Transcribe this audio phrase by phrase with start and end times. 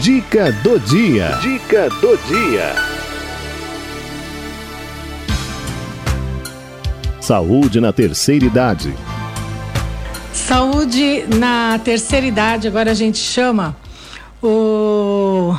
[0.00, 1.38] Dica do dia.
[1.42, 2.74] Dica do dia.
[7.20, 8.94] Saúde na terceira idade.
[10.32, 13.76] Saúde na terceira idade, agora a gente chama
[14.42, 15.54] o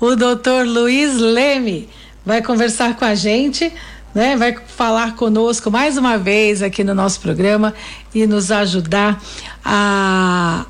[0.00, 1.88] o doutor Luiz Leme
[2.24, 3.72] vai conversar com a gente,
[4.14, 4.36] né?
[4.36, 7.74] Vai falar conosco mais uma vez aqui no nosso programa
[8.14, 9.20] e nos ajudar
[9.64, 10.66] a,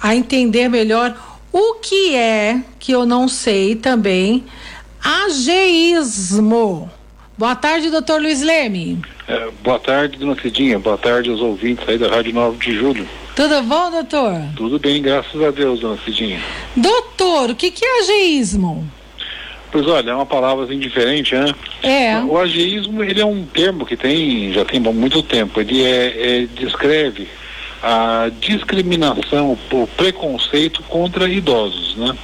[0.00, 4.44] a entender melhor o que é, que eu não sei também,
[5.02, 6.90] ageísmo.
[7.36, 9.00] Boa tarde, doutor Luiz Leme.
[9.28, 10.78] É, boa tarde, dona Cidinha.
[10.78, 13.08] Boa tarde aos ouvintes aí da Rádio 9 de Julho.
[13.36, 14.34] Tudo bom, doutor?
[14.56, 16.40] Tudo bem, graças a Deus, dona Cidinha.
[16.76, 18.88] Doutor, o que, que é ageísmo?
[19.70, 21.54] Pois olha, é uma palavra assim diferente, né?
[21.82, 22.18] É.
[22.20, 25.60] O ageísmo, ele é um termo que tem, já tem muito tempo.
[25.60, 27.28] Ele é, é descreve
[27.82, 32.16] a discriminação, o preconceito contra idosos, né?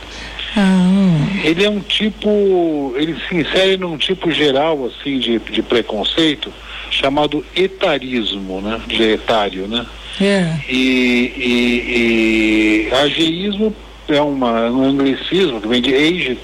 [0.56, 1.40] Ah.
[1.42, 6.52] Ele é um tipo, ele se insere num tipo geral assim de, de preconceito
[6.90, 8.80] chamado etarismo, né?
[8.86, 9.84] De etário, né?
[10.20, 10.54] É.
[10.68, 13.74] E, e, e ageísmo
[14.08, 16.38] é uma, um anglicismo que vem de aged,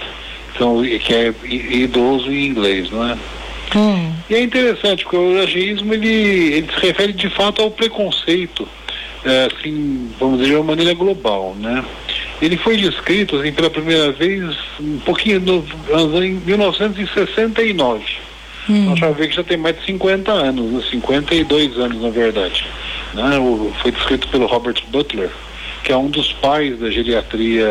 [0.55, 3.17] então, que é idoso em inglês, não é?
[3.77, 4.12] Hum.
[4.29, 8.67] E é interessante, porque o ageísmo ele, ele se refere de fato ao preconceito,
[9.25, 11.85] assim, vamos dizer, de uma maneira global, né?
[12.41, 18.05] Ele foi descrito assim, pela primeira vez um pouquinho no, em 1969.
[18.69, 18.85] Hum.
[18.87, 20.83] Nós já vê que já tem mais de 50 anos, né?
[20.91, 22.67] 52 anos na verdade.
[23.15, 23.39] Né?
[23.39, 25.31] O, foi descrito pelo Robert Butler,
[25.84, 27.69] que é um dos pais da geriatria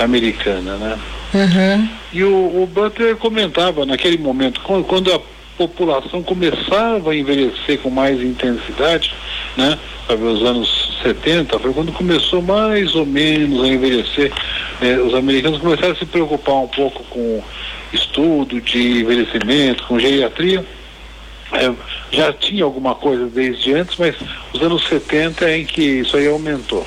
[0.00, 0.98] americana, né?
[1.34, 1.88] Uhum.
[2.12, 5.20] E o, o Butler comentava naquele momento, quando, quando a
[5.56, 9.14] população começava a envelhecer com mais intensidade,
[9.56, 9.78] né?
[10.06, 14.32] Sabe, os anos 70, foi quando começou mais ou menos a envelhecer.
[14.80, 17.42] eh, os americanos começaram a se preocupar um pouco com
[17.92, 20.64] estudo de envelhecimento, com geriatria.
[21.52, 21.72] Eh,
[22.10, 24.16] já tinha alguma coisa desde antes, mas
[24.52, 26.86] os anos 70 é em que isso aí aumentou.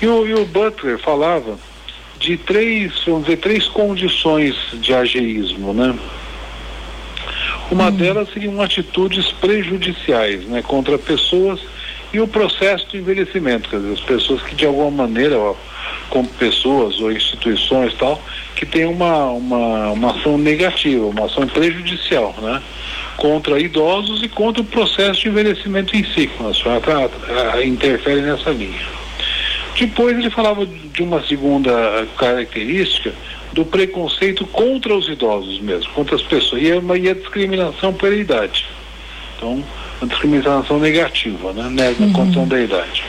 [0.00, 1.58] E o, e o Butler falava
[2.18, 5.94] de três, vamos dizer, três condições de ageísmo, né?
[7.70, 11.58] Uma delas seriam atitudes prejudiciais, né, contra pessoas
[12.12, 15.54] e o processo de envelhecimento, quer dizer, as pessoas que de alguma maneira, ó,
[16.10, 18.20] como pessoas ou instituições tal,
[18.54, 22.62] que tem uma, uma, uma ação negativa, uma ação prejudicial, né?
[23.16, 28.20] Contra idosos e contra o processo de envelhecimento em si, quando a senhora tá- interfere
[28.20, 28.80] nessa linha.
[29.78, 33.12] Depois ele falava de uma segunda característica
[33.52, 38.14] do preconceito contra os idosos mesmo, contra as pessoas, e a, e a discriminação pela
[38.14, 38.66] idade.
[39.42, 39.60] Então,
[40.00, 43.02] a discriminação negativa, né, né, na condição da idade.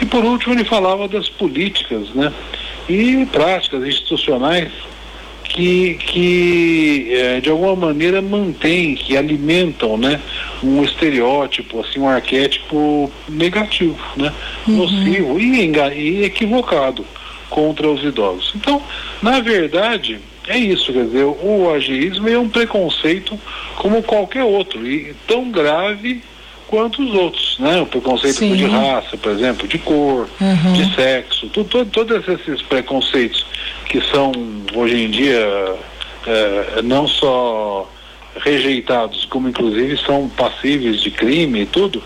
[0.00, 2.32] E por último ele falava das políticas, né,
[2.88, 4.70] e práticas institucionais
[5.42, 10.20] que, que eh, de alguma maneira mantêm, que alimentam, né,
[10.62, 14.32] um estereótipo, assim, um arquétipo negativo, né,
[14.68, 17.04] nocivo e, e equivocado
[17.50, 18.52] contra os idosos.
[18.54, 18.80] Então,
[19.20, 23.38] na verdade, é isso, quer dizer, o ageísmo é um preconceito
[23.76, 26.22] como qualquer outro, e tão grave
[26.66, 27.80] quanto os outros, né?
[27.80, 28.54] O preconceito Sim.
[28.56, 30.72] de raça, por exemplo, de cor, Uhum.
[30.72, 33.44] de sexo, tu- tu- todos esses preconceitos
[33.88, 34.32] que são
[34.74, 35.74] hoje em dia
[36.26, 37.88] eh, não só
[38.40, 42.02] rejeitados, como inclusive são passíveis de crime e tudo,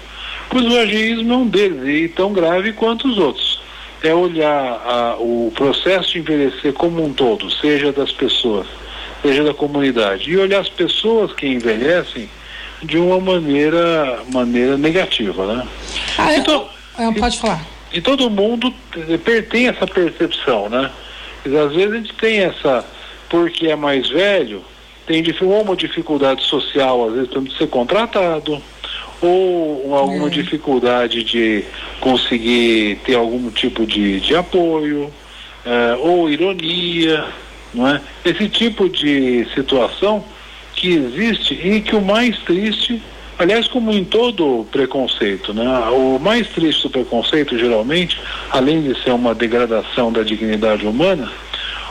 [0.51, 3.58] pois o ageísmo é um deles e tão grave quanto os outros.
[4.03, 8.67] É olhar a- o processo de envelhecer como um todo, seja das pessoas,
[9.23, 12.29] seja da comunidade, e olhar as pessoas que envelhecem
[12.83, 15.67] de uma maneira, maneira negativa, né?
[16.17, 17.67] Ah, eu- Então- ah, pode falar.
[17.93, 18.73] E todo mundo
[19.51, 20.91] tem essa percepção, né?
[21.45, 22.85] Às vezes a gente tem essa,
[23.29, 24.63] porque é mais velho,
[25.07, 28.63] tem uma dificuldade social, às vezes, para ser contratado,
[29.21, 30.31] ou alguma É.
[30.31, 31.65] dificuldade de
[32.01, 35.13] conseguir ter algum tipo de, de apoio,
[35.67, 37.25] eh, ou ironia,
[37.75, 38.01] não é?
[38.25, 40.25] Esse tipo de situação
[40.75, 43.03] que existe e que o mais triste,
[43.39, 45.67] aliás, como em todo preconceito, né?
[45.91, 48.21] O mais triste do preconceito, geralmente,
[48.51, 51.31] além de ser uma degradação da dignidade humana,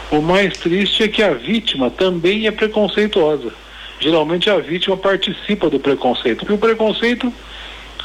[0.10, 3.52] o mais triste é que a vítima também é preconceituosa.
[4.00, 7.34] Geralmente a vítima participa do preconceito, porque o preconceito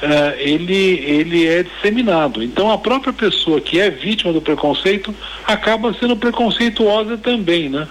[0.00, 2.43] eh, ele, ele é disseminado.
[2.43, 5.15] Então a própria pessoa que é vítima do preconceito
[5.47, 7.87] acaba sendo preconceituosa também, né?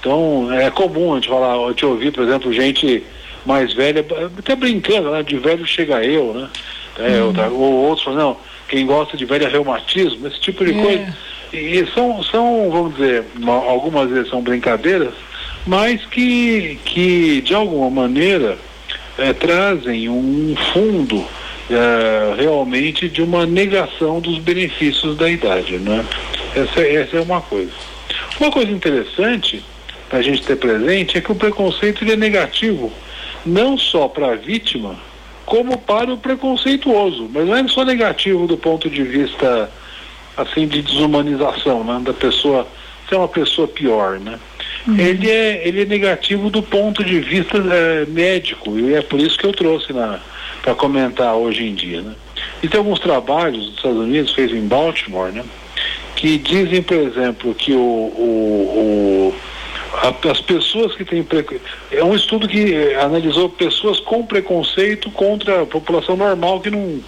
[0.00, 3.02] Então é comum a gente falar, eu te ouvir, por exemplo, gente
[3.44, 4.04] mais velha,
[4.38, 5.22] até brincando, né?
[5.22, 6.48] De velho chega eu, né?
[6.98, 8.36] É, outra- ou outros falam, não,
[8.68, 10.82] quem gosta de velho é reumatismo, esse tipo de É.
[10.82, 11.16] coisa.
[11.52, 15.14] E são, são vamos dizer, algumas vezes são brincadeiras,
[15.66, 18.56] mas que, que de alguma maneira
[19.18, 21.24] é, trazem um fundo
[21.68, 25.78] é, realmente de uma negação dos benefícios da idade.
[25.78, 26.04] Né?
[26.54, 27.72] Essa, essa é uma coisa.
[28.38, 29.62] Uma coisa interessante
[30.08, 32.92] para a gente ter presente é que o preconceito é negativo,
[33.44, 34.96] não só para a vítima,
[35.44, 37.28] como para o preconceituoso.
[37.32, 39.70] Mas não é só negativo do ponto de vista
[40.36, 42.00] assim de desumanização, né?
[42.04, 42.68] da pessoa
[43.08, 44.38] ser uma pessoa pior, né?
[44.86, 44.98] Uhum.
[44.98, 49.36] Ele, é, ele é negativo do ponto de vista é, médico, e é por isso
[49.36, 49.92] que eu trouxe
[50.62, 52.02] para comentar hoje em dia.
[52.02, 52.14] Né?
[52.62, 55.44] E tem alguns trabalhos dos Estados Unidos, feitos em Baltimore, né?
[56.14, 59.34] que dizem, por exemplo, que o, o, o
[59.92, 61.64] a, as pessoas que têm preconceito.
[61.90, 67.00] É um estudo que eh, analisou pessoas com preconceito contra a população normal que não,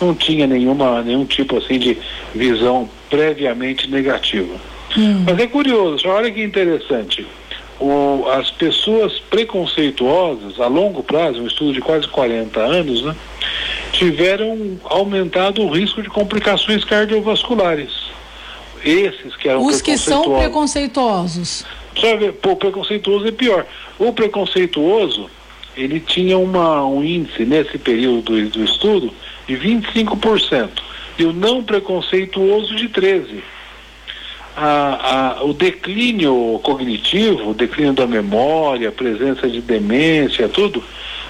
[0.00, 1.98] não tinha nenhuma, nenhum tipo assim de
[2.34, 4.54] visão previamente negativa.
[4.96, 5.24] Hum.
[5.26, 7.26] Mas é curioso, olha que interessante.
[7.78, 13.14] O, as pessoas preconceituosas, a longo prazo, um estudo de quase 40 anos, né,
[13.92, 18.06] tiveram aumentado o risco de complicações cardiovasculares.
[18.82, 21.66] Esses que eram Os que são preconceituosos.
[22.40, 23.66] Pô, o preconceituoso é pior.
[23.98, 25.28] O preconceituoso,
[25.76, 29.12] ele tinha uma, um índice nesse período do, do estudo
[29.46, 30.68] de 25%
[31.18, 33.42] e o não preconceituoso de 13%
[34.56, 40.82] a, a, o declínio cognitivo, o declínio da memória, a presença de demência, tudo,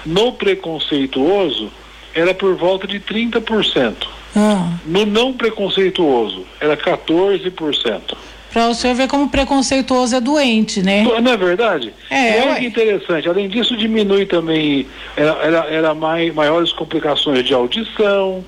[0.05, 1.69] no preconceituoso
[2.15, 4.07] era por volta de 30%.
[4.35, 4.71] Ah.
[4.85, 8.17] No não preconceituoso era 14%.
[8.53, 11.03] Para o senhor ver como preconceituoso é doente, né?
[11.03, 11.93] Não é verdade?
[12.09, 13.27] É, olha que interessante.
[13.27, 18.43] Além disso, diminui também, era, era, era mai, maiores complicações de audição,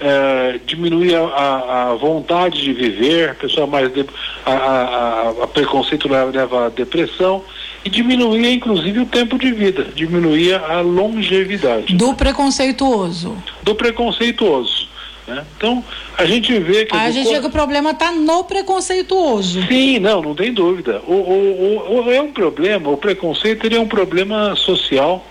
[0.00, 4.04] é, diminuir a, a, a, vontade de viver, a pessoa mais de,
[4.46, 7.42] a, a, preconceito leva, à depressão
[7.84, 11.94] e diminuía inclusive o tempo de vida, diminuía a longevidade.
[11.96, 13.36] Do preconceituoso.
[13.62, 14.88] Do preconceituoso.
[15.26, 15.44] Né?
[15.56, 15.84] Então,
[16.16, 16.96] a gente vê que.
[16.96, 19.66] A gente vê que o problema está no preconceituoso.
[19.66, 21.02] Sim, não, não tem dúvida.
[21.06, 25.26] O, o, o, é um problema, o preconceito ele é um problema social,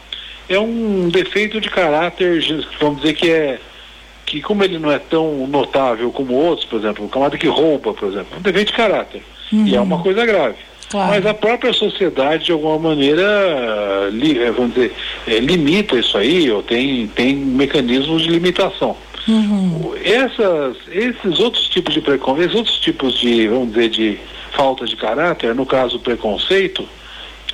[0.48, 2.44] é um defeito de caráter,
[2.80, 3.60] vamos dizer que é
[4.28, 7.94] que como ele não é tão notável como outros, por exemplo, o camada que rouba,
[7.94, 9.24] por exemplo, é um defeito de caráter.
[9.52, 9.66] Uhum.
[9.66, 10.58] E é uma coisa grave.
[10.90, 11.10] Claro.
[11.10, 14.94] Mas a própria sociedade, de alguma maneira, li, eh, vamos dizer,
[15.26, 18.96] é, limita isso aí, ou tem, tem mecanismos de limitação.
[19.28, 19.94] Uhum.
[20.04, 24.20] Essas, esses outros tipos de preconceito, esses outros tipos de, vamos dizer, de
[24.52, 26.88] falta de caráter, no caso preconceito,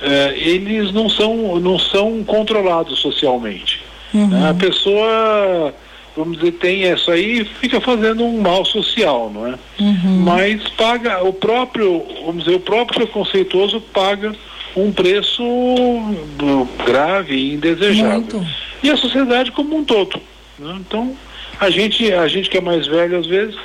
[0.02, 3.80] é, eles não são, não são controlados socialmente.
[4.12, 4.48] Uhum.
[4.48, 5.74] A pessoa
[6.16, 9.54] vamos dizer, tem isso aí fica fazendo um mal social, não é?
[9.80, 10.20] Uhum.
[10.24, 14.34] Mas paga, o próprio, vamos dizer, o próprio preconceituoso paga
[14.76, 15.42] um preço
[16.84, 18.20] grave e indesejável.
[18.20, 18.46] Muito.
[18.82, 20.20] E a sociedade como um todo.
[20.58, 20.76] Né?
[20.80, 21.16] Então,
[21.60, 23.56] a gente, a gente que é mais velho, às vezes,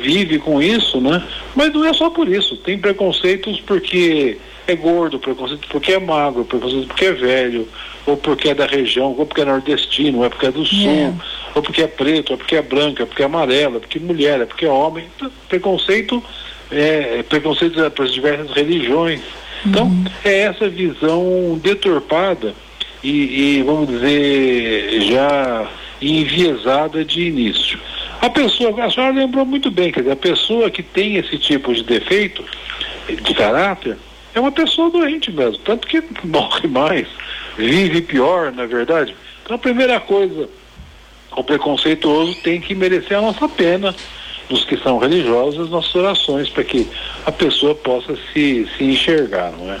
[0.00, 1.22] vive com isso, né?
[1.54, 2.56] Mas não é só por isso.
[2.58, 4.38] Tem preconceitos porque
[4.70, 7.68] é gordo, preconceito porque é magro, preconceito porque é velho,
[8.06, 10.78] ou porque é da região, ou porque é nordestino, ou é porque é do sul,
[10.78, 11.16] yeah.
[11.54, 14.00] ou porque é preto, ou porque é branco, é porque é amarelo, é porque é
[14.00, 15.06] mulher, é porque é homem.
[15.16, 16.22] Então, preconceito
[16.70, 19.20] é, é preconceito para as diversas religiões.
[19.66, 20.04] Então, uhum.
[20.24, 22.54] é essa visão deturpada
[23.02, 25.68] e, e, vamos dizer, já
[26.00, 27.78] enviesada de início.
[28.20, 31.74] A pessoa, a senhora lembrou muito bem, quer dizer, a pessoa que tem esse tipo
[31.74, 32.44] de defeito
[33.08, 33.96] de caráter,
[34.34, 37.06] é uma pessoa doente mesmo, tanto que morre mais,
[37.56, 39.14] vive pior, na é verdade.
[39.42, 40.48] Então a primeira coisa,
[41.36, 43.94] o preconceituoso tem que merecer a nossa pena,
[44.48, 46.86] dos que são religiosos, as nossas orações, para que
[47.24, 49.78] a pessoa possa se, se enxergar, não é?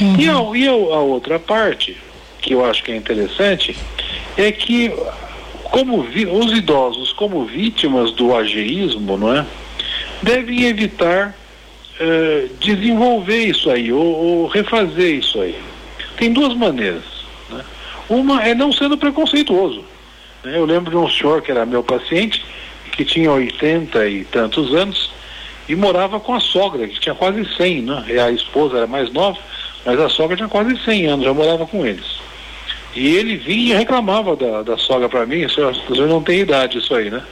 [0.00, 0.16] Uhum.
[0.18, 1.96] E, a, e a, a outra parte,
[2.40, 3.76] que eu acho que é interessante,
[4.36, 4.92] é que
[5.70, 9.46] como vi, os idosos como vítimas do ageísmo, não é?
[10.22, 11.34] Devem evitar
[12.00, 15.54] eh, desenvolver isso aí, ou, ou, refazer isso aí.
[16.16, 17.04] Tem duas maneiras.
[17.50, 17.62] Né?
[18.08, 19.84] Uma é não sendo preconceituoso.
[20.42, 20.56] Né?
[20.56, 22.42] Eu lembro de um senhor que era meu paciente,
[22.92, 25.12] que tinha 80 e tantos anos,
[25.68, 28.04] e morava com a sogra, que tinha quase 100, né?
[28.08, 29.38] E a esposa era mais nova,
[29.84, 32.18] mas a sogra tinha quase 100 anos, já morava com eles.
[32.96, 36.22] E ele vinha e reclamava da, da sogra para mim, o senhor, o senhor não
[36.22, 37.22] tem idade isso aí, né?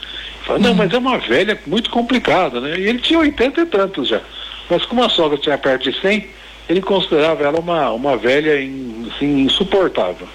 [0.43, 2.79] Falei, não, mas é uma velha muito complicada, né?
[2.79, 4.21] E ele tinha 80 e tantos já.
[4.69, 6.27] Mas como a sogra tinha perto de 100,
[6.69, 10.29] ele considerava ela uma, uma velha in, assim, insuportável.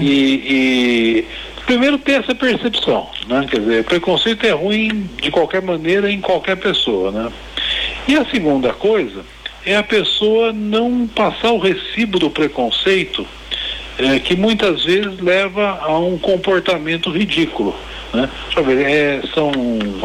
[0.00, 1.24] E, e
[1.64, 3.46] primeiro ter essa percepção, né?
[3.48, 7.32] Quer dizer, preconceito é ruim de qualquer maneira em qualquer pessoa, né?
[8.08, 9.24] E a segunda coisa
[9.64, 13.24] é a pessoa não passar o recibo do preconceito
[13.98, 17.74] é, que muitas vezes leva a um comportamento ridículo.
[18.12, 18.28] Né?
[18.46, 19.52] Deixa eu ver, é, são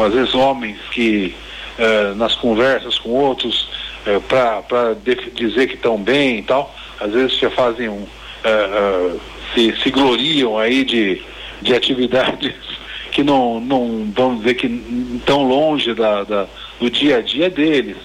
[0.04, 1.34] às vezes homens que
[1.78, 3.68] é, nas conversas com outros
[4.06, 4.94] é, para
[5.34, 8.06] dizer que estão bem e tal, às vezes já fazem um.
[8.44, 9.16] É, é,
[9.54, 11.22] se, se gloriam aí de,
[11.62, 12.54] de atividades
[13.10, 16.46] que não, não vamos dizer que tão longe da, da,
[16.78, 17.96] do dia a dia deles.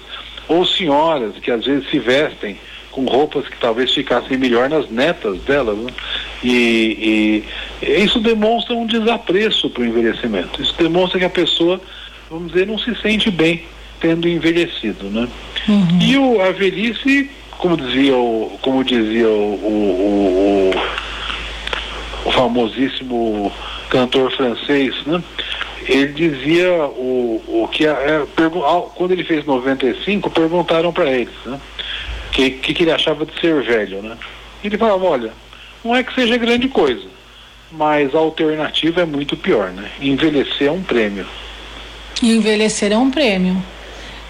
[0.48, 2.58] Ou senhoras que às vezes se vestem
[2.92, 5.76] com roupas que talvez ficassem melhor nas netas delas.
[5.76, 5.92] Né?
[6.44, 7.42] E,
[7.82, 10.62] e, isso demonstra um desapreço para o envelhecimento.
[10.62, 11.80] Isso demonstra que a pessoa,
[12.32, 13.62] vamos dizer, não se sente bem
[14.00, 15.04] tendo envelhecido.
[15.10, 15.28] Né?
[15.68, 15.98] Uhum.
[16.00, 20.72] E o, a velhice, como dizia o, como dizia o, o,
[22.24, 23.52] o, o famosíssimo
[23.90, 25.22] cantor francês, né?
[25.86, 28.26] ele dizia o, o que é,
[28.94, 31.60] quando ele fez 95 perguntaram para ele né,
[32.30, 34.16] que, que, que ele achava de ser velho, né?
[34.62, 35.32] E ele falava, olha,
[35.84, 37.06] não é que seja grande coisa,
[37.70, 39.90] mas a alternativa é muito pior, né?
[40.00, 41.26] Envelhecer é um prêmio.
[42.22, 43.62] Envelhecer é um prêmio.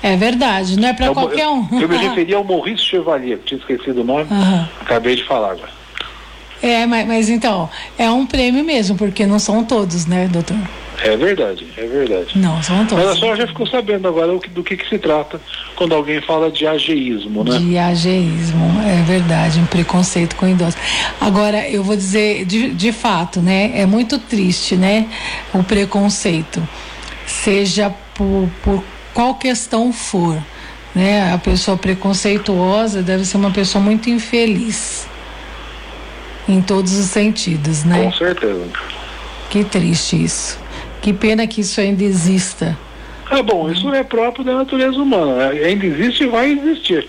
[0.02, 1.66] É verdade, não é para qualquer um.
[1.72, 4.66] Eu, eu me referi ao Maurice Chevalier, que tinha esquecido o nome, uhum.
[4.80, 5.82] acabei de falar agora.
[6.62, 7.68] É, mas, mas então,
[7.98, 10.56] é um prêmio mesmo, porque não são todos, né, doutor?
[11.02, 12.38] É verdade, é verdade.
[12.38, 13.04] Não, são todos.
[13.04, 15.40] Mas a senhora já ficou sabendo agora do que, que se trata
[15.74, 17.58] quando alguém fala de ageísmo, né?
[17.58, 20.76] De ageísmo, é verdade, um preconceito com idosos.
[21.20, 25.08] Agora, eu vou dizer, de, de fato, né, é muito triste, né,
[25.52, 26.62] o preconceito,
[27.26, 28.82] seja por, por
[29.14, 30.42] qual questão for,
[30.94, 35.08] né, a pessoa preconceituosa deve ser uma pessoa muito infeliz
[36.48, 38.04] em todos os sentidos, né?
[38.04, 38.66] Com certeza.
[39.50, 40.58] Que triste isso.
[41.00, 42.76] Que pena que isso ainda exista.
[43.30, 45.52] Ah, bom, isso é próprio da natureza humana.
[45.52, 45.64] Né?
[45.64, 47.08] Ainda existe e vai existir.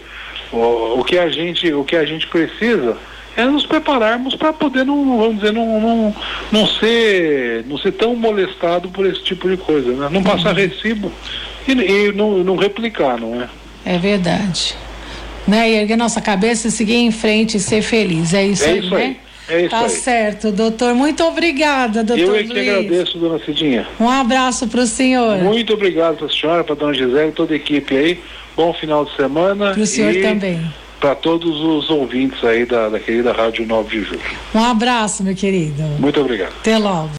[0.52, 2.98] O, o, que a gente, o que a gente precisa
[3.36, 6.16] é nos prepararmos para poder não, vamos dizer, não, não,
[6.52, 10.10] não ser, não ser tão molestado por esse tipo de coisa, né?
[10.12, 10.56] Não passar uhum.
[10.56, 11.12] recibo
[11.68, 13.50] e, e não, não replicar, não é?
[13.86, 14.76] É verdade
[15.48, 15.70] né?
[15.70, 18.34] E erguer nossa cabeça, seguir em frente e ser feliz.
[18.34, 19.04] É isso, é aí, isso né?
[19.50, 19.66] Aí.
[19.66, 19.90] É tá aí.
[19.90, 20.94] certo, doutor.
[20.94, 22.24] Muito obrigada, doutor.
[22.24, 22.70] Eu é que Luiz.
[22.70, 23.86] agradeço, dona Cidinha.
[24.00, 25.38] Um abraço para o senhor.
[25.40, 28.20] Muito obrigado para a senhora, para a dona Gisele, toda a equipe aí.
[28.56, 29.72] Bom final de semana.
[29.72, 30.62] Para o senhor também.
[31.04, 34.22] Para todos os ouvintes aí da, da querida Rádio 9 de Julho.
[34.56, 35.84] Um abraço, meu querido.
[36.00, 36.54] Muito obrigado.
[36.62, 37.10] Até logo.